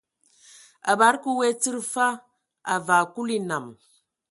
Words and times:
A 0.91 0.93
bade 0.99 1.21
ka 1.23 1.31
we 1.39 1.47
tsid 1.61 1.77
fa, 1.93 2.07
a 2.73 2.75
vaa 2.87 3.05
Kulu 3.13 3.33
enam. 3.39 3.65